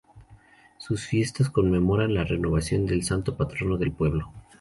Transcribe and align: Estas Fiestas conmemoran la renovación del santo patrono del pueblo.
Estas 0.79 1.01
Fiestas 1.05 1.51
conmemoran 1.51 2.15
la 2.15 2.23
renovación 2.23 2.87
del 2.87 3.03
santo 3.03 3.37
patrono 3.37 3.77
del 3.77 3.91
pueblo. 3.91 4.33